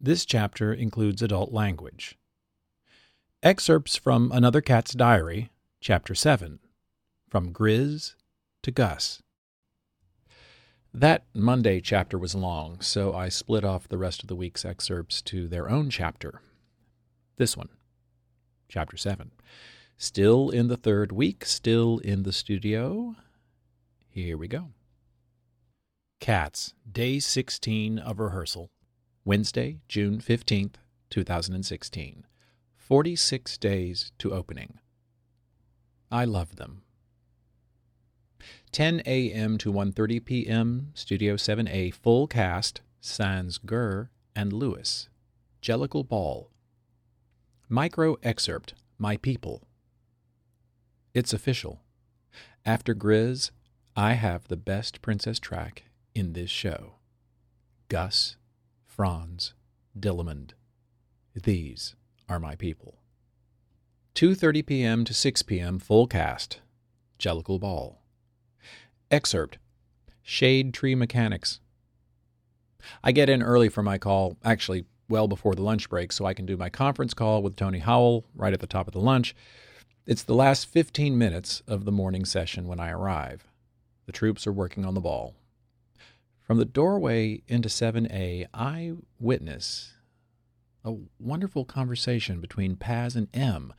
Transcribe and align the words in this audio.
This 0.00 0.24
chapter 0.24 0.72
includes 0.72 1.22
adult 1.22 1.52
language. 1.52 2.16
Excerpts 3.42 3.96
from 3.96 4.30
Another 4.30 4.60
Cat's 4.60 4.92
Diary, 4.92 5.50
Chapter 5.80 6.14
7 6.14 6.60
From 7.28 7.52
Grizz 7.52 8.14
to 8.62 8.70
Gus. 8.70 9.20
That 10.94 11.24
Monday 11.34 11.80
chapter 11.80 12.16
was 12.16 12.36
long, 12.36 12.80
so 12.80 13.12
I 13.12 13.28
split 13.28 13.64
off 13.64 13.88
the 13.88 13.98
rest 13.98 14.22
of 14.22 14.28
the 14.28 14.36
week's 14.36 14.64
excerpts 14.64 15.20
to 15.22 15.48
their 15.48 15.68
own 15.68 15.90
chapter. 15.90 16.42
This 17.36 17.56
one, 17.56 17.70
Chapter 18.68 18.96
7. 18.96 19.32
Still 19.96 20.50
in 20.50 20.68
the 20.68 20.76
third 20.76 21.10
week, 21.10 21.44
still 21.44 21.98
in 21.98 22.22
the 22.22 22.32
studio. 22.32 23.16
Here 24.08 24.38
we 24.38 24.46
go. 24.46 24.68
Cats, 26.20 26.74
Day 26.88 27.18
16 27.18 27.98
of 27.98 28.20
Rehearsal. 28.20 28.70
Wednesday, 29.28 29.76
June 29.88 30.20
15th, 30.20 30.76
2016. 31.10 32.24
46 32.78 33.58
days 33.58 34.10
to 34.16 34.32
opening. 34.32 34.78
I 36.10 36.24
love 36.24 36.56
them. 36.56 36.80
10 38.72 39.02
a.m. 39.04 39.58
to 39.58 39.70
1:30 39.70 40.24
p.m. 40.24 40.92
Studio 40.94 41.36
7A 41.36 41.92
full 41.92 42.26
cast 42.26 42.80
Sans 43.02 43.58
Gurr 43.58 44.08
and 44.34 44.50
Lewis. 44.50 45.10
Jellicle 45.60 46.08
Ball. 46.08 46.50
Micro 47.68 48.16
excerpt 48.22 48.72
My 48.96 49.18
People. 49.18 49.68
It's 51.12 51.34
official. 51.34 51.82
After 52.64 52.94
Grizz, 52.94 53.50
I 53.94 54.14
have 54.14 54.48
the 54.48 54.56
best 54.56 55.02
princess 55.02 55.38
track 55.38 55.82
in 56.14 56.32
this 56.32 56.48
show. 56.48 56.94
Gus 57.90 58.38
Franz, 58.98 59.54
Dillamond. 59.96 60.54
These 61.32 61.94
are 62.28 62.40
my 62.40 62.56
people. 62.56 62.98
2:30 64.16 64.66
p.m. 64.66 65.04
to 65.04 65.14
6 65.14 65.42
p.m. 65.44 65.78
full 65.78 66.08
cast. 66.08 66.58
Jellicle 67.16 67.60
Ball. 67.60 68.02
Excerpt. 69.08 69.58
Shade 70.20 70.74
Tree 70.74 70.96
Mechanics. 70.96 71.60
I 73.04 73.12
get 73.12 73.30
in 73.30 73.40
early 73.40 73.68
for 73.68 73.84
my 73.84 73.98
call, 73.98 74.36
actually 74.44 74.84
well 75.08 75.28
before 75.28 75.54
the 75.54 75.62
lunch 75.62 75.88
break, 75.88 76.10
so 76.10 76.26
I 76.26 76.34
can 76.34 76.44
do 76.44 76.56
my 76.56 76.68
conference 76.68 77.14
call 77.14 77.40
with 77.40 77.54
Tony 77.54 77.78
Howell 77.78 78.24
right 78.34 78.52
at 78.52 78.58
the 78.58 78.66
top 78.66 78.88
of 78.88 78.94
the 78.94 79.00
lunch. 79.00 79.32
It's 80.06 80.24
the 80.24 80.34
last 80.34 80.66
15 80.66 81.16
minutes 81.16 81.62
of 81.68 81.84
the 81.84 81.92
morning 81.92 82.24
session 82.24 82.66
when 82.66 82.80
I 82.80 82.90
arrive. 82.90 83.46
The 84.06 84.12
troops 84.12 84.44
are 84.48 84.52
working 84.52 84.84
on 84.84 84.94
the 84.94 85.00
ball. 85.00 85.36
From 86.48 86.56
the 86.56 86.64
doorway 86.64 87.42
into 87.46 87.68
7A, 87.68 88.46
I 88.54 88.92
witness 89.20 89.92
a 90.82 90.94
wonderful 91.18 91.66
conversation 91.66 92.40
between 92.40 92.74
Paz 92.74 93.14
and 93.14 93.28
M 93.34 93.74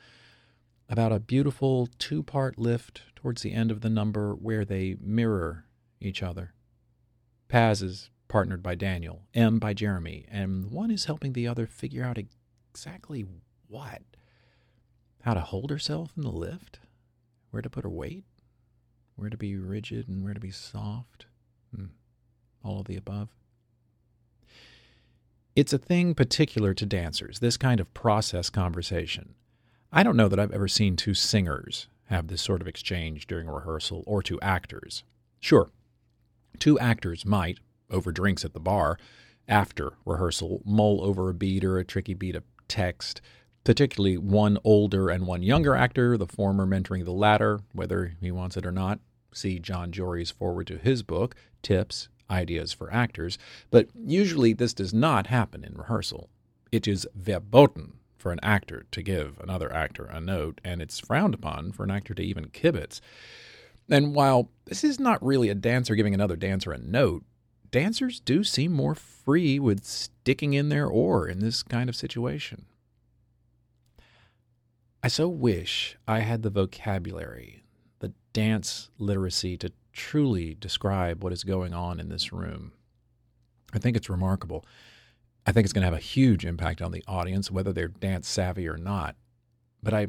about 0.88 1.12
a 1.12 1.20
beautiful 1.20 1.90
two 1.98 2.22
part 2.22 2.60
lift 2.60 3.02
towards 3.16 3.42
the 3.42 3.54
end 3.54 3.72
of 3.72 3.82
the 3.82 3.90
number 3.90 4.36
where 4.36 4.66
they 4.66 4.98
mirror 5.02 5.66
each 6.00 6.22
other. 6.22 6.54
Paz 7.48 7.82
is 7.82 8.12
partnered 8.28 8.62
by 8.62 8.76
Daniel, 8.76 9.24
M 9.34 9.58
by 9.58 9.74
Jeremy, 9.74 10.28
and 10.30 10.70
one 10.70 10.92
is 10.92 11.06
helping 11.06 11.34
the 11.34 11.48
other 11.48 11.66
figure 11.66 12.04
out 12.04 12.20
exactly 12.20 13.26
what. 13.68 14.04
How 15.24 15.34
to 15.34 15.42
hold 15.42 15.72
herself 15.72 16.12
in 16.16 16.22
the 16.22 16.30
lift, 16.30 16.82
where 17.50 17.64
to 17.64 17.70
put 17.70 17.84
her 17.84 17.90
weight, 17.90 18.26
where 19.16 19.32
to 19.32 19.38
be 19.38 19.56
rigid 19.56 20.08
and 20.08 20.24
where 20.24 20.36
to 20.36 20.40
be 20.40 20.52
soft. 20.52 21.26
Hmm 21.76 21.86
all 22.64 22.80
of 22.80 22.88
the 22.88 22.98
above. 22.98 23.30
It's 25.56 25.74
a 25.74 25.78
thing 25.78 26.14
particular 26.14 26.74
to 26.74 26.86
dancers, 26.86 27.40
this 27.40 27.58
kind 27.58 27.80
of 27.80 27.94
process 27.94 28.50
conversation. 28.50 29.36
I 29.92 30.04
don't 30.04 30.16
know 30.16 30.28
that 30.28 30.40
I've 30.40 30.54
ever 30.54 30.68
seen 30.68 30.96
two 30.96 31.14
singers 31.14 31.88
have 32.06 32.28
this 32.28 32.42
sort 32.42 32.62
of 32.62 32.68
exchange 32.68 33.28
during 33.28 33.48
a 33.48 33.54
rehearsal 33.54 34.04
or 34.08 34.24
two 34.24 34.40
actors. 34.42 35.04
Sure, 35.40 35.70
two 36.60 36.80
actors 36.80 37.26
might, 37.26 37.60
over 37.90 38.12
drinks 38.12 38.46
at 38.46 38.54
the 38.54 38.60
bar, 38.60 38.98
after 39.48 39.94
rehearsal, 40.06 40.62
mull 40.64 41.04
over 41.04 41.30
a 41.30 41.34
beat 41.34 41.64
or 41.64 41.78
a 41.78 41.86
tricky 41.86 42.14
beat 42.14 42.36
of 42.36 42.44
text, 42.68 43.20
particularly 43.64 44.18
one 44.18 44.58
older 44.64 45.10
and 45.10 45.26
one 45.26 45.44
younger 45.44 45.76
actor, 45.76 46.18
the 46.18 46.28
former 46.28 46.66
mentoring 46.66 47.04
the 47.04 47.12
latter, 47.12 47.60
whether 47.74 48.14
he 48.22 48.32
wants 48.32 48.56
it 48.56 48.66
or 48.66 48.72
not. 48.72 49.00
See 49.34 49.60
Jon 49.60 49.92
Jory's 49.92 50.32
foreword 50.32 50.68
to 50.68 50.78
his 50.78 51.04
book, 51.04 51.36
Tips 51.62 52.10
ideas 52.30 52.74
for 52.74 52.92
actors, 52.94 53.38
but 53.72 53.90
usually 53.96 54.54
this 54.54 54.74
does 54.74 54.94
not 54.94 55.28
happen 55.28 55.64
in 55.64 55.76
rehearsal. 55.76 56.30
It 56.72 56.88
is 56.88 57.08
verboten 57.16 57.94
for 58.18 58.32
an 58.32 58.40
actor 58.44 58.86
to 58.92 59.02
give 59.02 59.40
another 59.40 59.74
actor 59.74 60.06
a 60.06 60.20
note, 60.20 60.62
and 60.64 60.82
it's 60.82 61.00
frowned 61.00 61.34
upon 61.34 61.72
for 61.72 61.84
an 61.84 61.92
actor 61.92 62.14
to 62.14 62.22
even 62.22 62.50
kibitz. 62.50 63.00
And 63.90 64.14
while 64.14 64.50
this 64.66 64.84
is 64.84 65.00
not 65.00 65.26
really 65.26 65.50
a 65.50 65.56
dancer 65.56 65.96
giving 65.96 66.14
another 66.14 66.36
dancer 66.36 66.72
a 66.72 66.78
note, 66.78 67.24
dancers 67.72 68.20
do 68.20 68.44
seem 68.44 68.72
more 68.72 68.96
free 68.96 69.60
with 69.60 69.86
sticking 69.86 70.54
in 70.54 70.70
their 70.70 70.88
oar 70.88 71.28
in 71.28 71.40
this 71.40 71.64
kind 71.64 71.90
of 71.90 71.96
situation. 71.96 72.66
I 75.02 75.08
so 75.08 75.30
wish 75.30 75.98
I 76.08 76.20
had 76.20 76.44
the 76.44 76.50
vocabulary, 76.50 77.64
the 78.00 78.12
dance 78.34 78.90
literacy 78.98 79.56
to 79.58 79.72
truly 80.00 80.56
describe 80.56 81.22
what 81.22 81.34
is 81.34 81.44
going 81.44 81.74
on 81.74 82.00
in 82.00 82.08
this 82.08 82.32
room. 82.32 82.72
I 83.74 83.80
think 83.80 83.98
it's 83.98 84.10
remarkable. 84.10 84.66
I 85.46 85.52
think 85.52 85.66
it's 85.66 85.74
going 85.74 85.82
to 85.82 85.88
have 85.88 85.94
a 85.94 86.00
huge 86.00 86.46
impact 86.46 86.82
on 86.82 86.94
the 86.94 87.04
audience, 87.06 87.52
whether 87.52 87.74
they're 87.74 87.90
dance 87.90 88.30
savvy 88.30 88.66
or 88.68 88.78
not. 88.78 89.18
But 89.84 89.94
I 89.94 90.08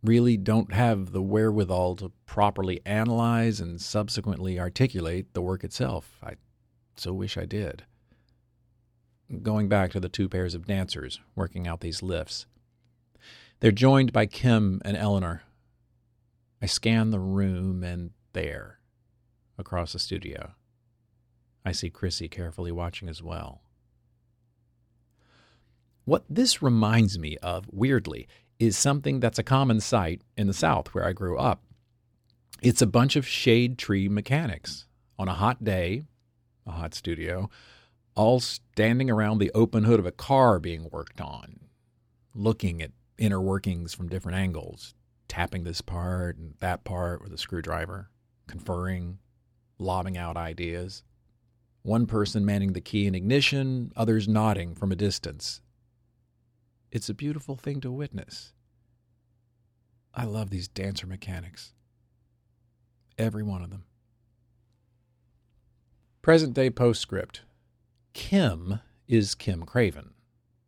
really 0.00 0.36
don't 0.36 0.72
have 0.72 1.10
the 1.10 1.20
wherewithal 1.20 1.96
to 1.96 2.12
properly 2.24 2.80
analyze 2.86 3.58
and 3.58 3.80
subsequently 3.80 4.60
articulate 4.60 5.34
the 5.34 5.42
work 5.42 5.64
itself. 5.64 6.18
I 6.22 6.34
so 6.96 7.12
wish 7.12 7.36
I 7.36 7.44
did. 7.44 7.84
Going 9.42 9.68
back 9.68 9.90
to 9.90 10.00
the 10.00 10.08
two 10.08 10.28
pairs 10.28 10.54
of 10.54 10.66
dancers 10.66 11.20
working 11.34 11.66
out 11.66 11.80
these 11.80 12.00
lifts, 12.00 12.46
they're 13.58 13.72
joined 13.72 14.12
by 14.12 14.26
Kim 14.26 14.80
and 14.84 14.96
Eleanor. 14.96 15.42
I 16.60 16.66
scan 16.66 17.10
the 17.10 17.18
room, 17.18 17.82
and 17.82 18.10
there, 18.34 18.78
across 19.58 19.92
the 19.92 19.98
studio. 19.98 20.52
I 21.64 21.72
see 21.72 21.90
Chrissy 21.90 22.28
carefully 22.28 22.72
watching 22.72 23.08
as 23.08 23.22
well. 23.22 23.62
What 26.04 26.24
this 26.28 26.62
reminds 26.62 27.18
me 27.18 27.36
of, 27.38 27.66
weirdly, 27.70 28.26
is 28.58 28.76
something 28.76 29.20
that's 29.20 29.38
a 29.38 29.44
common 29.44 29.80
sight 29.80 30.22
in 30.36 30.46
the 30.46 30.52
South 30.52 30.94
where 30.94 31.04
I 31.04 31.12
grew 31.12 31.38
up. 31.38 31.62
It's 32.60 32.82
a 32.82 32.86
bunch 32.86 33.16
of 33.16 33.26
shade 33.26 33.78
tree 33.78 34.08
mechanics 34.08 34.86
on 35.18 35.28
a 35.28 35.34
hot 35.34 35.62
day, 35.62 36.04
a 36.66 36.72
hot 36.72 36.94
studio, 36.94 37.50
all 38.14 38.40
standing 38.40 39.10
around 39.10 39.38
the 39.38 39.50
open 39.52 39.84
hood 39.84 40.00
of 40.00 40.06
a 40.06 40.12
car 40.12 40.58
being 40.58 40.88
worked 40.90 41.20
on, 41.20 41.60
looking 42.34 42.82
at 42.82 42.92
inner 43.18 43.40
workings 43.40 43.94
from 43.94 44.08
different 44.08 44.38
angles, 44.38 44.94
tapping 45.28 45.64
this 45.64 45.80
part 45.80 46.36
and 46.36 46.54
that 46.60 46.84
part 46.84 47.22
with 47.22 47.32
a 47.32 47.38
screwdriver, 47.38 48.10
conferring, 48.46 49.18
lobbing 49.82 50.16
out 50.16 50.36
ideas. 50.36 51.02
One 51.82 52.06
person 52.06 52.46
manning 52.46 52.72
the 52.72 52.80
key 52.80 53.06
and 53.06 53.16
ignition, 53.16 53.92
others 53.96 54.28
nodding 54.28 54.74
from 54.74 54.92
a 54.92 54.96
distance. 54.96 55.60
It's 56.90 57.08
a 57.08 57.14
beautiful 57.14 57.56
thing 57.56 57.80
to 57.80 57.90
witness. 57.90 58.52
I 60.14 60.24
love 60.24 60.50
these 60.50 60.68
dancer 60.68 61.06
mechanics. 61.06 61.72
Every 63.18 63.42
one 63.42 63.62
of 63.62 63.70
them. 63.70 63.84
Present 66.20 66.54
day 66.54 66.70
postscript 66.70 67.40
Kim 68.12 68.80
is 69.08 69.34
Kim 69.34 69.64
Craven, 69.64 70.12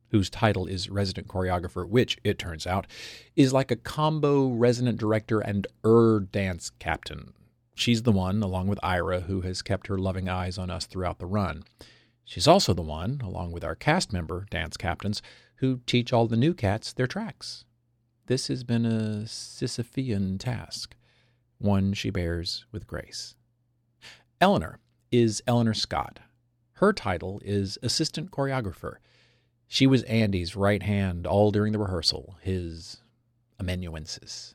whose 0.08 0.30
title 0.30 0.66
is 0.66 0.90
resident 0.90 1.28
choreographer, 1.28 1.88
which, 1.88 2.18
it 2.24 2.38
turns 2.38 2.66
out, 2.66 2.86
is 3.36 3.52
like 3.52 3.70
a 3.70 3.76
combo 3.76 4.48
resident 4.48 4.98
director 4.98 5.40
and 5.40 5.66
er 5.84 6.20
dance 6.20 6.70
captain 6.78 7.34
She's 7.74 8.02
the 8.02 8.12
one, 8.12 8.42
along 8.42 8.68
with 8.68 8.78
Ira, 8.82 9.22
who 9.22 9.40
has 9.40 9.62
kept 9.62 9.88
her 9.88 9.98
loving 9.98 10.28
eyes 10.28 10.58
on 10.58 10.70
us 10.70 10.86
throughout 10.86 11.18
the 11.18 11.26
run. 11.26 11.64
She's 12.24 12.48
also 12.48 12.72
the 12.72 12.82
one, 12.82 13.20
along 13.22 13.52
with 13.52 13.64
our 13.64 13.74
cast 13.74 14.12
member, 14.12 14.46
dance 14.50 14.76
captains, 14.76 15.20
who 15.56 15.80
teach 15.86 16.12
all 16.12 16.26
the 16.26 16.36
new 16.36 16.54
cats 16.54 16.92
their 16.92 17.06
tracks. 17.06 17.64
This 18.26 18.48
has 18.48 18.64
been 18.64 18.86
a 18.86 19.24
Sisyphean 19.26 20.38
task, 20.38 20.96
one 21.58 21.92
she 21.92 22.10
bears 22.10 22.64
with 22.72 22.86
grace. 22.86 23.34
Eleanor 24.40 24.78
is 25.10 25.42
Eleanor 25.46 25.74
Scott. 25.74 26.20
Her 26.74 26.92
title 26.92 27.40
is 27.44 27.78
Assistant 27.82 28.30
Choreographer. 28.30 28.96
She 29.66 29.86
was 29.86 30.02
Andy's 30.04 30.56
right 30.56 30.82
hand 30.82 31.26
all 31.26 31.50
during 31.50 31.72
the 31.72 31.78
rehearsal, 31.78 32.36
his 32.40 33.02
amanuensis, 33.58 34.54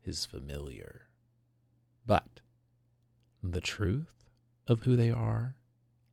his 0.00 0.24
familiar. 0.26 1.07
But 2.08 2.40
the 3.42 3.60
truth 3.60 4.24
of 4.66 4.82
who 4.84 4.96
they 4.96 5.10
are 5.10 5.56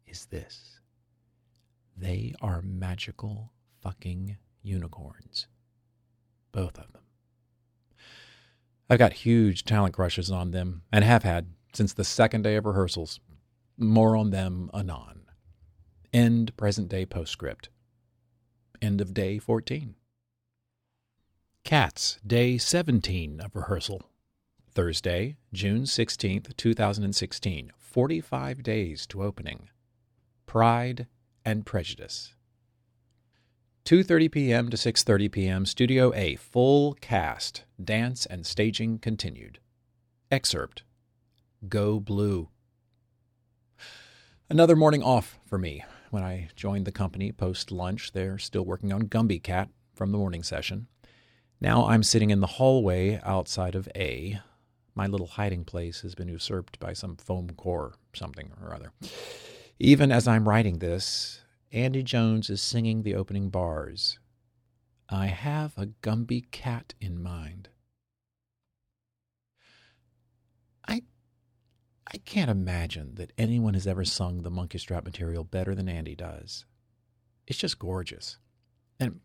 is 0.06 0.25
this 0.25 0.81
They 1.95 2.36
are 2.42 2.62
magical 2.62 3.53
fucking 3.81 4.36
unicorns. 4.62 5.47
Both 6.51 6.77
of 6.77 6.92
them. 6.92 7.03
I've 8.89 9.00
got 9.00 9.13
huge 9.13 9.63
talent 9.63 9.94
crushes 9.94 10.30
on 10.30 10.51
them 10.51 10.81
and 10.92 11.06
have 11.06 11.24
had 11.24 11.53
since 11.74 11.94
the 11.94 12.03
second 12.03 12.42
day 12.42 12.57
of 12.57 12.65
rehearsals. 12.65 13.21
More 13.77 14.18
on 14.18 14.31
them 14.31 14.69
anon. 14.74 15.21
End 16.12 16.56
present 16.57 16.89
day 16.89 17.06
postscript. 17.06 17.69
End 18.81 19.00
of 19.00 19.13
day 19.13 19.39
14. 19.39 19.95
Cats, 21.63 22.19
day 22.27 22.57
17 22.57 23.39
of 23.39 23.56
rehearsal. 23.56 24.01
Thursday, 24.75 25.38
June 25.54 25.83
16th, 25.83 26.56
2016. 26.57 27.72
45 27.80 28.62
days 28.62 29.07
to 29.07 29.24
opening. 29.24 29.69
Pride 30.45 31.07
and 31.45 31.66
Prejudice. 31.66 32.33
2:30 33.86 34.31
p.m. 34.31 34.69
to 34.69 34.75
6:30 34.75 35.31
p.m. 35.31 35.66
Studio 35.66 36.13
A 36.13 36.36
full 36.36 36.95
cast. 36.95 37.63
Dance 37.81 38.25
and 38.25 38.45
staging 38.45 39.00
continued. 39.00 39.60
Excerpt. 40.30 40.83
Go 41.69 42.01
Blue. 42.01 42.50
Another 44.50 44.75
morning 44.75 45.01
off 45.01 45.39
for 45.45 45.57
me. 45.57 45.86
When 46.10 46.24
I 46.24 46.50
joined 46.57 46.86
the 46.86 46.92
company 46.92 47.31
post 47.31 47.71
lunch, 47.71 48.12
they're 48.12 48.38
still 48.38 48.66
working 48.66 48.92
on 48.92 49.04
Gumbie 49.04 49.42
Cat 49.42 49.69
from 49.94 50.12
the 50.12 50.18
morning 50.18 50.44
session. 50.44 50.88
Now 51.62 51.88
I'm 51.88 52.04
sitting 52.04 52.30
in 52.30 52.42
the 52.42 52.48
hallway 52.57 53.21
outside 53.24 53.75
of 53.75 53.88
A. 53.95 54.42
My 54.95 55.07
little 55.07 55.27
hiding 55.27 55.65
place 55.65 56.01
has 56.01 56.15
been 56.15 56.30
usurped 56.30 56.80
by 56.80 56.94
some 56.94 57.18
foam 57.18 57.50
core 57.51 57.95
something 58.13 58.51
or 58.62 58.74
other. 58.74 58.94
Even 59.77 60.12
as 60.12 60.27
I'm 60.27 60.47
writing 60.47 60.80
this, 60.80 61.42
Andy 61.71 62.01
Jones 62.01 62.50
is 62.50 62.62
singing 62.62 63.03
the 63.03 63.15
opening 63.15 63.50
bars. 63.50 64.18
I 65.09 65.27
have 65.27 65.77
a 65.77 65.88
Gumbie 66.01 66.50
cat 66.51 66.94
in 67.01 67.21
mind. 67.21 67.68
I 70.88 71.03
I 72.12 72.18
can't 72.19 72.50
imagine 72.50 73.15
that 73.15 73.33
anyone 73.38 73.74
has 73.74 73.86
ever 73.86 74.06
sung 74.06 74.42
the 74.44 74.51
Munkustrap 74.51 75.03
material 75.03 75.44
better 75.44 75.75
than 75.75 75.89
Andy 75.89 76.15
does. 76.15 76.65
It's 77.45 77.59
just 77.59 77.80
gorgeous. 77.80 78.38
And 79.00 79.19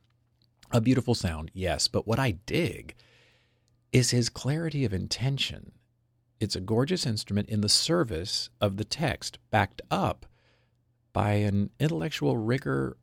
a 0.73 0.81
beautiful 0.81 1.15
sound, 1.15 1.51
yes, 1.55 1.87
but 1.87 2.07
what 2.07 2.19
I 2.19 2.33
dig 2.33 2.97
is 3.93 4.11
his 4.11 4.29
clarity 4.29 4.85
of 4.85 4.93
intention. 4.93 5.73
It's 6.39 6.57
a 6.57 6.61
gorgeous 6.61 7.07
instrument 7.07 7.49
in 7.49 7.61
the 7.61 7.69
service 7.69 8.51
of 8.61 8.77
the 8.77 8.85
text, 8.85 9.39
backed 9.51 9.83
up 9.91 10.27
by 11.13 11.33
an 11.33 11.71
intellectual 11.79 12.37
rigor 12.37 12.97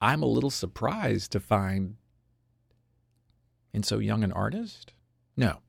I'm 0.00 0.22
a 0.22 0.26
little 0.26 0.50
surprised 0.50 1.32
to 1.32 1.40
find 1.40 1.96
in 3.72 3.82
so 3.82 3.98
young 3.98 4.22
an 4.24 4.32
artist? 4.32 4.92
No. 5.36 5.60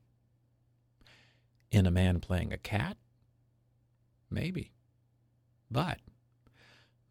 In 1.71 1.85
a 1.85 1.91
man 1.91 2.19
playing 2.19 2.53
a 2.53 2.57
cat? 2.57 2.97
Maybe. 4.29 4.73
But 5.71 5.99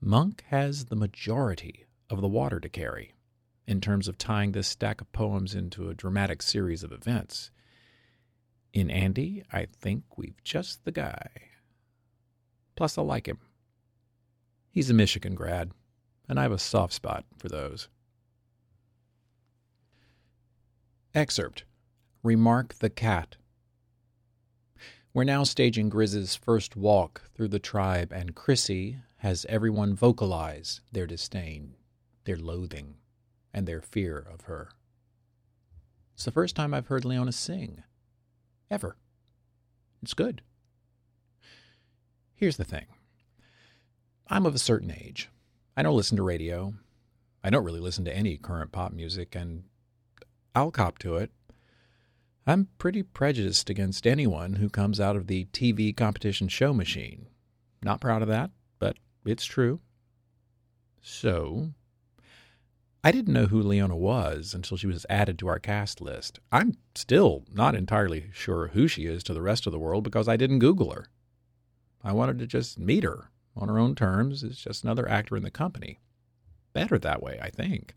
Munk 0.00 0.44
has 0.48 0.86
the 0.86 0.96
majority 0.96 1.86
of 2.08 2.20
the 2.20 2.28
water 2.28 2.60
to 2.60 2.68
carry 2.68 3.15
in 3.66 3.80
terms 3.80 4.08
of 4.08 4.18
tying 4.18 4.52
this 4.52 4.68
stack 4.68 5.00
of 5.00 5.12
poems 5.12 5.54
into 5.54 5.88
a 5.88 5.94
dramatic 5.94 6.42
series 6.42 6.82
of 6.82 6.92
events. 6.92 7.50
In 8.72 8.90
Andy, 8.90 9.42
I 9.52 9.66
think 9.66 10.04
we've 10.16 10.42
just 10.44 10.84
the 10.84 10.92
guy. 10.92 11.28
Plus, 12.76 12.96
I 12.98 13.02
like 13.02 13.26
him. 13.26 13.38
He's 14.70 14.90
a 14.90 14.94
Michigan 14.94 15.34
grad, 15.34 15.72
and 16.28 16.38
I 16.38 16.42
have 16.42 16.52
a 16.52 16.58
soft 16.58 16.92
spot 16.92 17.24
for 17.38 17.48
those. 17.48 17.88
Excerpt 21.14 21.64
Remark 22.22 22.74
the 22.74 22.90
Cat. 22.90 23.36
We're 25.14 25.24
now 25.24 25.44
staging 25.44 25.88
Grizz's 25.88 26.36
first 26.36 26.76
walk 26.76 27.30
through 27.34 27.48
the 27.48 27.58
tribe, 27.58 28.12
and 28.12 28.34
Chrissy 28.34 28.98
has 29.18 29.46
everyone 29.48 29.94
vocalize 29.94 30.82
their 30.92 31.06
disdain, 31.06 31.74
their 32.24 32.36
loathing, 32.36 32.96
and 33.52 33.66
their 33.66 33.80
fear 33.80 34.18
of 34.18 34.42
her. 34.42 34.70
It's 36.14 36.24
the 36.24 36.30
first 36.30 36.56
time 36.56 36.72
I've 36.72 36.86
heard 36.86 37.04
Leona 37.04 37.32
sing. 37.32 37.82
Ever. 38.70 38.96
It's 40.02 40.14
good. 40.14 40.42
Here's 42.34 42.56
the 42.56 42.64
thing 42.64 42.86
I'm 44.28 44.46
of 44.46 44.54
a 44.54 44.58
certain 44.58 44.90
age. 44.90 45.30
I 45.76 45.82
don't 45.82 45.96
listen 45.96 46.16
to 46.16 46.22
radio. 46.22 46.74
I 47.44 47.50
don't 47.50 47.64
really 47.64 47.80
listen 47.80 48.04
to 48.06 48.16
any 48.16 48.36
current 48.36 48.72
pop 48.72 48.92
music, 48.92 49.34
and 49.34 49.64
I'll 50.54 50.70
cop 50.70 50.98
to 50.98 51.16
it. 51.16 51.30
I'm 52.46 52.68
pretty 52.78 53.02
prejudiced 53.02 53.68
against 53.70 54.06
anyone 54.06 54.54
who 54.54 54.68
comes 54.68 55.00
out 55.00 55.16
of 55.16 55.26
the 55.26 55.46
TV 55.46 55.96
competition 55.96 56.48
show 56.48 56.72
machine. 56.72 57.26
Not 57.82 58.00
proud 58.00 58.22
of 58.22 58.28
that, 58.28 58.50
but 58.78 58.96
it's 59.24 59.44
true. 59.44 59.80
So, 61.02 61.72
I 63.06 63.12
didn't 63.12 63.34
know 63.34 63.46
who 63.46 63.62
Leona 63.62 63.96
was 63.96 64.52
until 64.52 64.76
she 64.76 64.88
was 64.88 65.06
added 65.08 65.38
to 65.38 65.46
our 65.46 65.60
cast 65.60 66.00
list. 66.00 66.40
I'm 66.50 66.76
still 66.96 67.44
not 67.52 67.76
entirely 67.76 68.30
sure 68.32 68.66
who 68.66 68.88
she 68.88 69.06
is 69.06 69.22
to 69.22 69.32
the 69.32 69.42
rest 69.42 69.64
of 69.64 69.72
the 69.72 69.78
world 69.78 70.02
because 70.02 70.26
I 70.26 70.36
didn't 70.36 70.58
Google 70.58 70.90
her. 70.90 71.06
I 72.02 72.10
wanted 72.10 72.40
to 72.40 72.48
just 72.48 72.80
meet 72.80 73.04
her 73.04 73.30
on 73.54 73.68
her 73.68 73.78
own 73.78 73.94
terms 73.94 74.42
as 74.42 74.58
just 74.58 74.82
another 74.82 75.08
actor 75.08 75.36
in 75.36 75.44
the 75.44 75.52
company. 75.52 76.00
Better 76.72 76.98
that 76.98 77.22
way, 77.22 77.38
I 77.40 77.48
think. 77.48 77.94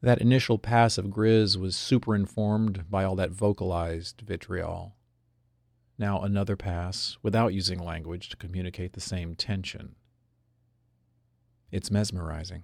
That 0.00 0.22
initial 0.22 0.56
pass 0.56 0.96
of 0.96 1.10
Grizz 1.10 1.58
was 1.58 1.76
superinformed 1.76 2.88
by 2.88 3.04
all 3.04 3.16
that 3.16 3.32
vocalized 3.32 4.22
vitriol. 4.22 4.96
Now 5.98 6.22
another 6.22 6.56
pass 6.56 7.18
without 7.22 7.52
using 7.52 7.78
language 7.78 8.30
to 8.30 8.36
communicate 8.38 8.94
the 8.94 9.00
same 9.02 9.34
tension. 9.34 9.96
It's 11.70 11.90
mesmerizing. 11.90 12.62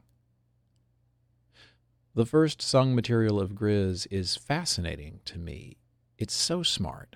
The 2.15 2.27
first 2.27 2.61
sung 2.61 2.95
material 2.95 3.39
of 3.39 3.53
Grizz 3.53 4.07
is 4.11 4.35
fascinating 4.35 5.21
to 5.27 5.39
me. 5.39 5.77
It's 6.17 6.35
so 6.35 6.63
smart, 6.63 7.15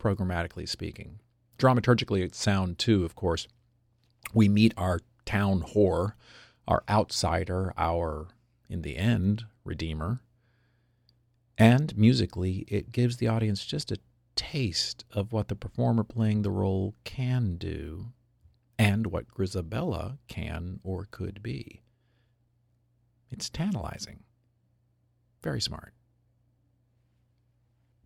programmatically 0.00 0.68
speaking. 0.68 1.20
Dramaturgically, 1.58 2.22
it's 2.22 2.38
sound 2.40 2.78
too, 2.78 3.04
of 3.04 3.14
course. 3.14 3.46
We 4.34 4.48
meet 4.48 4.74
our 4.76 5.00
town 5.24 5.62
whore, 5.62 6.14
our 6.66 6.82
outsider, 6.88 7.72
our, 7.76 8.28
in 8.68 8.82
the 8.82 8.96
end, 8.96 9.44
redeemer. 9.64 10.22
And 11.56 11.96
musically, 11.96 12.64
it 12.66 12.90
gives 12.90 13.18
the 13.18 13.28
audience 13.28 13.64
just 13.64 13.92
a 13.92 13.98
taste 14.34 15.04
of 15.12 15.32
what 15.32 15.48
the 15.48 15.54
performer 15.54 16.02
playing 16.02 16.42
the 16.42 16.50
role 16.50 16.94
can 17.04 17.56
do 17.56 18.12
and 18.78 19.08
what 19.08 19.28
Grizabella 19.28 20.18
can 20.26 20.80
or 20.82 21.06
could 21.10 21.42
be. 21.42 21.82
It's 23.30 23.50
tantalizing. 23.50 24.24
Very 25.42 25.60
smart. 25.60 25.94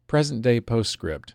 Present 0.06 0.42
day 0.42 0.60
postscript. 0.60 1.34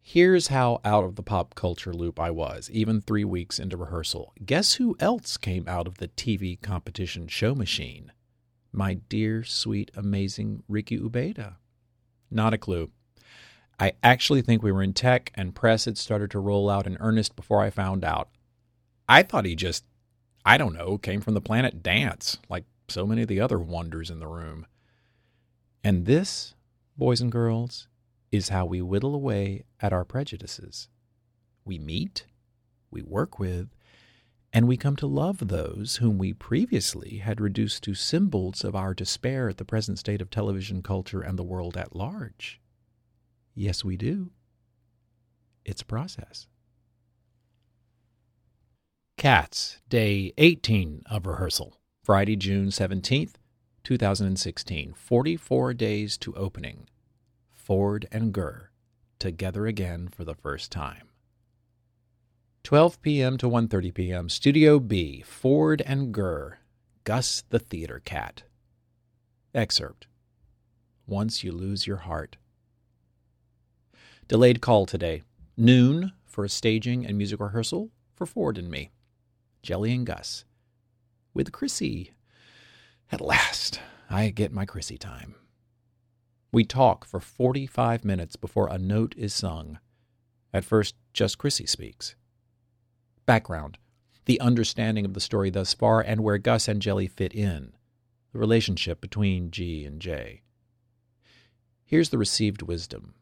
Here's 0.00 0.48
how 0.48 0.80
out 0.84 1.04
of 1.04 1.16
the 1.16 1.22
pop 1.22 1.54
culture 1.54 1.94
loop 1.94 2.20
I 2.20 2.30
was, 2.30 2.68
even 2.70 3.00
three 3.00 3.24
weeks 3.24 3.58
into 3.58 3.76
rehearsal. 3.76 4.34
Guess 4.44 4.74
who 4.74 4.96
else 5.00 5.36
came 5.36 5.66
out 5.66 5.86
of 5.86 5.98
the 5.98 6.08
TV 6.08 6.60
competition 6.60 7.26
show 7.26 7.54
machine? 7.54 8.12
My 8.70 8.94
dear, 8.94 9.44
sweet, 9.44 9.90
amazing 9.96 10.62
Ricky 10.68 10.98
Ubeda. 10.98 11.54
Not 12.30 12.52
a 12.52 12.58
clue. 12.58 12.90
I 13.78 13.92
actually 14.02 14.42
think 14.42 14.62
we 14.62 14.72
were 14.72 14.82
in 14.82 14.92
tech 14.92 15.32
and 15.34 15.54
press 15.54 15.84
had 15.84 15.96
started 15.96 16.30
to 16.32 16.38
roll 16.38 16.68
out 16.68 16.86
in 16.86 16.96
earnest 17.00 17.34
before 17.36 17.62
I 17.62 17.70
found 17.70 18.04
out. 18.04 18.28
I 19.08 19.22
thought 19.22 19.46
he 19.46 19.54
just, 19.54 19.84
I 20.44 20.58
don't 20.58 20.74
know, 20.74 20.98
came 20.98 21.20
from 21.20 21.34
the 21.34 21.40
planet 21.40 21.82
Dance, 21.82 22.38
like 22.48 22.64
so 22.88 23.06
many 23.06 23.22
of 23.22 23.28
the 23.28 23.40
other 23.40 23.58
wonders 23.58 24.10
in 24.10 24.20
the 24.20 24.26
room. 24.26 24.66
And 25.82 26.06
this, 26.06 26.54
boys 26.96 27.20
and 27.20 27.30
girls, 27.32 27.88
is 28.32 28.48
how 28.48 28.64
we 28.66 28.82
whittle 28.82 29.14
away 29.14 29.64
at 29.80 29.92
our 29.92 30.04
prejudices. 30.04 30.88
We 31.64 31.78
meet, 31.78 32.26
we 32.90 33.02
work 33.02 33.38
with, 33.38 33.68
and 34.52 34.68
we 34.68 34.76
come 34.76 34.96
to 34.96 35.06
love 35.06 35.48
those 35.48 35.96
whom 35.96 36.16
we 36.16 36.32
previously 36.32 37.18
had 37.18 37.40
reduced 37.40 37.82
to 37.84 37.94
symbols 37.94 38.62
of 38.64 38.76
our 38.76 38.94
despair 38.94 39.48
at 39.48 39.56
the 39.56 39.64
present 39.64 39.98
state 39.98 40.22
of 40.22 40.30
television 40.30 40.80
culture 40.80 41.20
and 41.20 41.38
the 41.38 41.42
world 41.42 41.76
at 41.76 41.96
large. 41.96 42.60
Yes, 43.54 43.84
we 43.84 43.96
do. 43.96 44.30
It's 45.64 45.82
a 45.82 45.86
process. 45.86 46.46
Cats, 49.16 49.80
Day 49.88 50.32
18 50.38 51.02
of 51.06 51.26
rehearsal. 51.26 51.78
Friday, 52.04 52.36
June 52.36 52.66
17th, 52.66 53.36
2016. 53.82 54.92
44 54.92 55.72
days 55.72 56.18
to 56.18 56.34
opening. 56.34 56.86
Ford 57.50 58.06
and 58.12 58.30
Gurr 58.30 58.68
together 59.18 59.66
again 59.66 60.08
for 60.08 60.22
the 60.22 60.34
first 60.34 60.70
time. 60.70 61.08
12 62.62 63.00
p.m. 63.00 63.38
to 63.38 63.48
1:30 63.48 63.94
p.m. 63.94 64.28
Studio 64.28 64.78
B, 64.78 65.22
Ford 65.22 65.80
and 65.86 66.12
Gurr, 66.12 66.58
Gus 67.04 67.42
the 67.48 67.58
Theater 67.58 68.02
Cat. 68.04 68.42
Excerpt. 69.54 70.06
Once 71.06 71.42
you 71.42 71.52
lose 71.52 71.86
your 71.86 72.04
heart. 72.04 72.36
Delayed 74.28 74.60
call 74.60 74.84
today. 74.84 75.22
Noon 75.56 76.12
for 76.26 76.44
a 76.44 76.50
staging 76.50 77.06
and 77.06 77.16
music 77.16 77.40
rehearsal 77.40 77.88
for 78.14 78.26
Ford 78.26 78.58
and 78.58 78.70
me. 78.70 78.90
Jelly 79.62 79.94
and 79.94 80.04
Gus. 80.04 80.44
With 81.34 81.52
Chrissy. 81.52 82.12
At 83.12 83.20
last, 83.20 83.80
I 84.08 84.30
get 84.30 84.52
my 84.52 84.64
Chrissy 84.64 84.96
time. 84.96 85.34
We 86.52 86.64
talk 86.64 87.04
for 87.04 87.20
45 87.20 88.04
minutes 88.04 88.36
before 88.36 88.68
a 88.68 88.78
note 88.78 89.14
is 89.16 89.34
sung. 89.34 89.78
At 90.52 90.64
first, 90.64 90.94
just 91.12 91.36
Chrissy 91.36 91.66
speaks. 91.66 92.14
Background 93.26 93.78
the 94.26 94.40
understanding 94.40 95.04
of 95.04 95.14
the 95.14 95.20
story 95.20 95.50
thus 95.50 95.74
far 95.74 96.00
and 96.00 96.22
where 96.22 96.38
Gus 96.38 96.68
and 96.68 96.80
Jelly 96.80 97.06
fit 97.06 97.34
in, 97.34 97.72
the 98.32 98.38
relationship 98.38 99.00
between 99.00 99.50
G 99.50 99.84
and 99.84 100.00
J. 100.00 100.42
Here's 101.84 102.08
the 102.08 102.18
received 102.18 102.62
wisdom. 102.62 103.14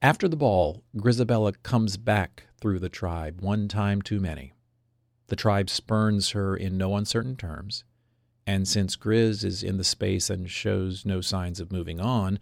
After 0.00 0.28
the 0.28 0.36
ball, 0.36 0.82
Grizabella 0.96 1.54
comes 1.62 1.96
back 1.96 2.44
through 2.60 2.78
the 2.78 2.88
tribe, 2.88 3.40
one 3.40 3.68
time 3.68 4.02
too 4.02 4.20
many. 4.20 4.52
The 5.30 5.36
tribe 5.36 5.70
spurns 5.70 6.30
her 6.30 6.56
in 6.56 6.76
no 6.76 6.96
uncertain 6.96 7.36
terms, 7.36 7.84
and 8.48 8.66
since 8.66 8.96
Grizz 8.96 9.44
is 9.44 9.62
in 9.62 9.76
the 9.76 9.84
space 9.84 10.28
and 10.28 10.50
shows 10.50 11.06
no 11.06 11.20
signs 11.20 11.60
of 11.60 11.70
moving 11.70 12.00
on, 12.00 12.40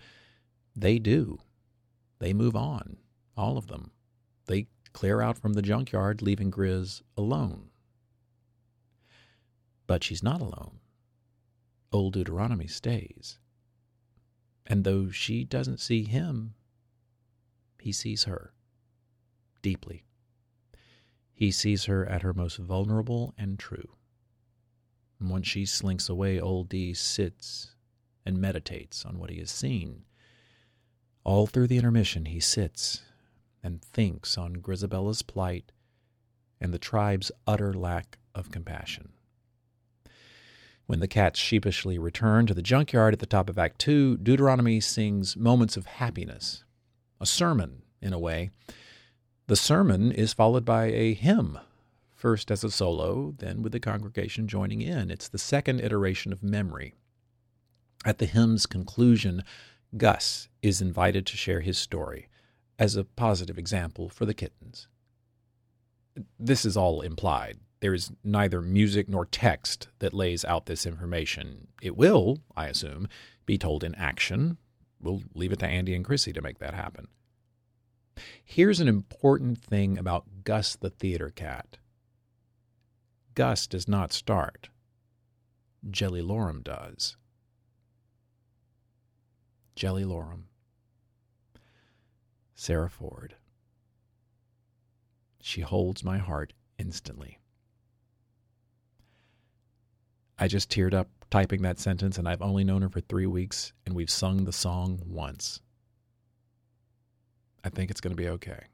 they 0.74 0.98
do. 0.98 1.38
They 2.18 2.32
move 2.32 2.56
on, 2.56 2.96
all 3.36 3.58
of 3.58 3.66
them. 3.66 3.90
They 4.46 4.68
clear 4.94 5.20
out 5.20 5.36
from 5.36 5.52
the 5.52 5.60
junkyard, 5.60 6.22
leaving 6.22 6.50
Grizz 6.50 7.02
alone. 7.14 7.68
But 9.86 10.02
she's 10.02 10.22
not 10.22 10.40
alone. 10.40 10.80
Old 11.92 12.14
Deuteronomy 12.14 12.68
stays. 12.68 13.38
And 14.66 14.84
though 14.84 15.10
she 15.10 15.44
doesn't 15.44 15.80
see 15.80 16.04
him, 16.04 16.54
he 17.78 17.92
sees 17.92 18.24
her 18.24 18.54
deeply. 19.60 20.07
He 21.38 21.52
sees 21.52 21.84
her 21.84 22.04
at 22.04 22.22
her 22.22 22.34
most 22.34 22.56
vulnerable 22.56 23.32
and 23.38 23.60
true. 23.60 23.90
And 25.20 25.30
once 25.30 25.46
she 25.46 25.66
slinks 25.66 26.08
away, 26.08 26.40
old 26.40 26.68
D 26.68 26.92
sits 26.94 27.76
and 28.26 28.40
meditates 28.40 29.04
on 29.04 29.20
what 29.20 29.30
he 29.30 29.38
has 29.38 29.48
seen. 29.48 30.02
All 31.22 31.46
through 31.46 31.68
the 31.68 31.76
intermission, 31.76 32.24
he 32.24 32.40
sits 32.40 33.02
and 33.62 33.80
thinks 33.80 34.36
on 34.36 34.54
Grizabella's 34.54 35.22
plight 35.22 35.70
and 36.60 36.74
the 36.74 36.78
tribe's 36.78 37.30
utter 37.46 37.72
lack 37.72 38.18
of 38.34 38.50
compassion. 38.50 39.10
When 40.86 40.98
the 40.98 41.06
cats 41.06 41.38
sheepishly 41.38 42.00
return 42.00 42.46
to 42.46 42.54
the 42.54 42.62
junkyard 42.62 43.14
at 43.14 43.20
the 43.20 43.26
top 43.26 43.48
of 43.48 43.60
Act 43.60 43.78
Two, 43.78 44.16
Deuteronomy 44.16 44.80
sings 44.80 45.36
moments 45.36 45.76
of 45.76 45.86
happiness, 45.86 46.64
a 47.20 47.26
sermon, 47.26 47.82
in 48.02 48.12
a 48.12 48.18
way. 48.18 48.50
The 49.48 49.56
sermon 49.56 50.12
is 50.12 50.34
followed 50.34 50.66
by 50.66 50.88
a 50.88 51.14
hymn, 51.14 51.58
first 52.14 52.50
as 52.50 52.62
a 52.62 52.70
solo, 52.70 53.34
then 53.38 53.62
with 53.62 53.72
the 53.72 53.80
congregation 53.80 54.46
joining 54.46 54.82
in. 54.82 55.10
It's 55.10 55.26
the 55.26 55.38
second 55.38 55.80
iteration 55.80 56.34
of 56.34 56.42
memory. 56.42 56.92
At 58.04 58.18
the 58.18 58.26
hymn's 58.26 58.66
conclusion, 58.66 59.42
Gus 59.96 60.50
is 60.60 60.82
invited 60.82 61.24
to 61.26 61.38
share 61.38 61.62
his 61.62 61.78
story 61.78 62.28
as 62.78 62.94
a 62.94 63.04
positive 63.04 63.56
example 63.56 64.10
for 64.10 64.26
the 64.26 64.34
kittens. 64.34 64.86
This 66.38 66.66
is 66.66 66.76
all 66.76 67.00
implied. 67.00 67.58
There 67.80 67.94
is 67.94 68.12
neither 68.22 68.60
music 68.60 69.08
nor 69.08 69.24
text 69.24 69.88
that 70.00 70.12
lays 70.12 70.44
out 70.44 70.66
this 70.66 70.84
information. 70.84 71.68
It 71.80 71.96
will, 71.96 72.42
I 72.54 72.66
assume, 72.66 73.08
be 73.46 73.56
told 73.56 73.82
in 73.82 73.94
action. 73.94 74.58
We'll 75.00 75.22
leave 75.34 75.52
it 75.52 75.60
to 75.60 75.66
Andy 75.66 75.94
and 75.94 76.04
Chrissy 76.04 76.34
to 76.34 76.42
make 76.42 76.58
that 76.58 76.74
happen. 76.74 77.08
Here's 78.44 78.80
an 78.80 78.88
important 78.88 79.58
thing 79.58 79.98
about 79.98 80.44
Gus 80.44 80.76
the 80.76 80.90
theater 80.90 81.30
cat 81.30 81.78
Gus 83.34 83.66
does 83.66 83.86
not 83.86 84.12
start, 84.12 84.68
Jellylorum 85.88 86.64
does. 86.64 87.16
Jellylorum. 89.76 90.44
Sarah 92.56 92.90
Ford. 92.90 93.36
She 95.40 95.60
holds 95.60 96.02
my 96.02 96.18
heart 96.18 96.52
instantly. 96.78 97.38
I 100.36 100.48
just 100.48 100.68
teared 100.68 100.94
up 100.94 101.08
typing 101.30 101.62
that 101.62 101.78
sentence, 101.78 102.18
and 102.18 102.28
I've 102.28 102.42
only 102.42 102.64
known 102.64 102.82
her 102.82 102.88
for 102.88 103.00
three 103.00 103.26
weeks, 103.26 103.72
and 103.86 103.94
we've 103.94 104.10
sung 104.10 104.44
the 104.44 104.52
song 104.52 105.00
once. 105.06 105.60
I 107.64 107.68
think 107.68 107.90
it's 107.90 108.00
going 108.00 108.16
to 108.16 108.22
be 108.22 108.28
okay. 108.28 108.64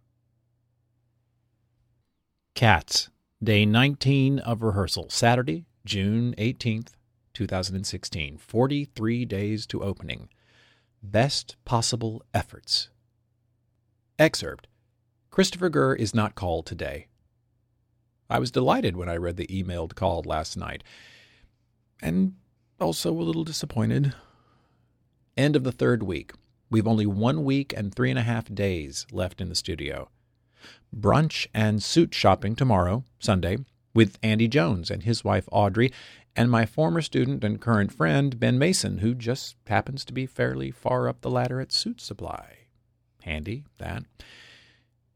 Cats, 2.55 3.11
day 3.43 3.67
19 3.67 4.39
of 4.39 4.63
rehearsal, 4.63 5.07
Saturday, 5.11 5.67
June 5.85 6.35
18th, 6.39 6.93
2016. 7.35 8.39
43 8.39 9.25
days 9.25 9.67
to 9.67 9.83
opening. 9.83 10.29
Best 11.03 11.57
possible 11.65 12.23
efforts. 12.33 12.89
Excerpt 14.19 14.69
Christopher 15.31 15.69
Gurr 15.69 15.95
is 15.95 16.15
not 16.15 16.37
called 16.37 16.65
today. 16.65 17.09
I 18.31 18.39
was 18.39 18.53
delighted 18.53 18.97
when 18.97 19.09
I 19.09 19.17
read 19.17 19.37
the 19.37 19.49
emailed 19.49 19.97
call 19.97 20.23
last 20.25 20.57
night, 20.57 20.85
and 22.01 22.35
also 22.81 23.13
a 23.13 23.21
little 23.21 23.45
disappointed. 23.45 24.15
End 25.37 25.57
of 25.57 25.65
the 25.65 25.73
third 25.73 26.05
week. 26.05 26.33
We've 26.71 26.87
only 26.87 27.07
one 27.07 27.45
week 27.45 27.73
and 27.77 27.95
three 27.95 28.11
and 28.11 28.19
a 28.19 28.23
half 28.23 28.53
days 28.53 29.07
left 29.13 29.41
in 29.41 29.49
the 29.49 29.55
studio. 29.55 30.09
Brunch 30.95 31.47
and 31.53 31.83
suit 31.83 32.15
shopping 32.15 32.57
tomorrow, 32.57 33.05
Sunday, 33.19 33.59
with 33.95 34.19
Andy 34.23 34.49
Jones 34.49 34.91
and 34.91 35.03
his 35.03 35.25
wife 35.25 35.49
Audrey, 35.53 35.93
and 36.37 36.51
my 36.51 36.67
former 36.67 37.01
student 37.01 37.45
and 37.45 37.61
current 37.61 37.93
friend 37.93 38.41
Ben 38.41 38.59
Mason, 38.59 38.99
who 38.99 39.15
just 39.15 39.57
happens 39.67 40.05
to 40.05 40.13
be 40.13 40.27
fairly 40.27 40.71
far 40.71 41.09
up 41.09 41.21
the 41.21 41.31
ladder 41.31 41.61
at 41.61 41.69
Suitsupply. 41.69 42.45
Handy, 43.23 43.65
that. 43.79 44.05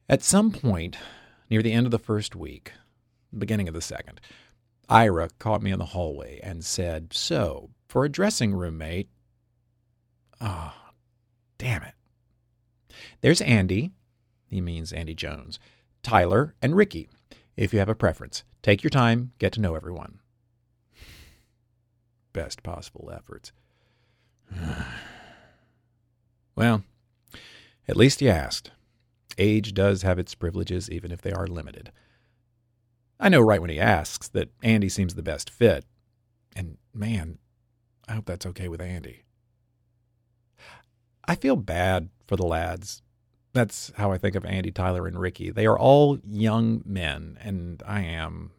At 0.08 0.22
some 0.22 0.50
point, 0.50 0.96
near 1.50 1.62
the 1.62 1.72
end 1.72 1.86
of 1.86 1.90
the 1.90 1.98
first 1.98 2.36
week, 2.36 2.72
beginning 3.36 3.68
of 3.68 3.74
the 3.74 3.80
second, 3.80 4.20
Ira 4.88 5.28
caught 5.38 5.62
me 5.62 5.70
in 5.70 5.78
the 5.78 5.86
hallway 5.86 6.40
and 6.42 6.64
said, 6.64 7.12
So, 7.12 7.70
for 7.88 8.04
a 8.04 8.08
dressing 8.08 8.54
room 8.54 8.78
mate. 8.78 9.08
Ah, 10.40 10.74
oh, 10.76 10.87
damn 11.58 11.82
it. 11.82 11.94
There's 13.20 13.40
Andy, 13.40 13.92
he 14.46 14.60
means 14.60 14.92
Andy 14.92 15.14
Jones, 15.14 15.58
Tyler, 16.02 16.54
and 16.62 16.76
Ricky. 16.76 17.08
If 17.56 17.72
you 17.72 17.80
have 17.80 17.88
a 17.88 17.94
preference, 17.94 18.44
take 18.62 18.82
your 18.82 18.90
time, 18.90 19.32
get 19.38 19.52
to 19.54 19.60
know 19.60 19.74
everyone. 19.74 20.20
Best 22.32 22.62
possible 22.62 23.10
efforts. 23.12 23.52
well, 26.56 26.84
at 27.88 27.96
least 27.96 28.20
he 28.20 28.30
asked. 28.30 28.70
Age 29.36 29.74
does 29.74 30.02
have 30.02 30.18
its 30.18 30.34
privileges, 30.34 30.90
even 30.90 31.12
if 31.12 31.22
they 31.22 31.32
are 31.32 31.46
limited. 31.46 31.92
I 33.20 33.28
know 33.28 33.40
right 33.40 33.60
when 33.60 33.70
he 33.70 33.80
asks 33.80 34.28
that 34.28 34.50
Andy 34.62 34.88
seems 34.88 35.14
the 35.14 35.22
best 35.22 35.50
fit. 35.50 35.84
And 36.54 36.78
man, 36.94 37.38
I 38.08 38.14
hope 38.14 38.26
that's 38.26 38.46
okay 38.46 38.68
with 38.68 38.80
Andy. 38.80 39.24
I 41.28 41.34
feel 41.34 41.56
bad 41.56 42.08
for 42.26 42.36
the 42.36 42.46
lads. 42.46 43.02
That's 43.52 43.92
how 43.96 44.10
I 44.10 44.18
think 44.18 44.34
of 44.34 44.46
Andy, 44.46 44.70
Tyler, 44.70 45.06
and 45.06 45.20
Ricky. 45.20 45.50
They 45.50 45.66
are 45.66 45.78
all 45.78 46.18
young 46.26 46.82
men, 46.86 47.36
and 47.42 47.82
I 47.86 48.00
am, 48.00 48.52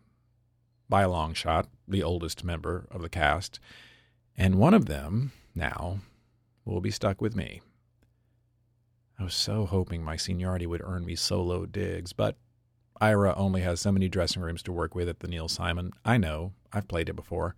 by 0.87 1.01
a 1.01 1.09
long 1.09 1.33
shot, 1.33 1.67
the 1.87 2.03
oldest 2.03 2.43
member 2.43 2.87
of 2.91 3.01
the 3.01 3.09
cast. 3.09 3.59
And 4.37 4.59
one 4.59 4.75
of 4.75 4.85
them, 4.85 5.31
now, 5.55 6.01
will 6.63 6.79
be 6.79 6.91
stuck 6.91 7.21
with 7.21 7.35
me. 7.35 7.61
I 9.19 9.23
was 9.23 9.33
so 9.33 9.65
hoping 9.65 10.03
my 10.03 10.15
seniority 10.15 10.67
would 10.67 10.83
earn 10.83 11.05
me 11.05 11.15
solo 11.15 11.65
digs, 11.65 12.13
but 12.13 12.37
Ira 13.01 13.33
only 13.35 13.61
has 13.61 13.81
so 13.81 13.91
many 13.91 14.09
dressing 14.09 14.43
rooms 14.43 14.61
to 14.63 14.71
work 14.71 14.93
with 14.93 15.09
at 15.09 15.21
the 15.21 15.27
Neil 15.27 15.47
Simon. 15.47 15.91
I 16.05 16.17
know, 16.17 16.53
I've 16.71 16.87
played 16.87 17.09
it 17.09 17.15
before. 17.15 17.55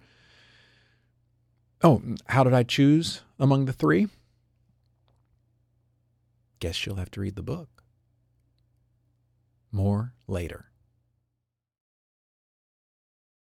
Oh, 1.84 2.02
how 2.28 2.46
did 2.46 2.54
I 2.54 2.64
choose 2.64 3.24
among 3.38 3.66
the 3.66 3.74
three? 3.74 4.08
Guess 6.62 6.86
you'll 6.86 6.96
have 6.96 7.12
to 7.12 7.22
read 7.22 7.36
the 7.36 7.42
book. 7.42 7.84
More 9.72 10.14
later. 10.28 10.71